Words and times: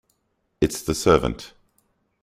It's 0.61 0.81
the 0.81 0.95
servant. 0.95 1.53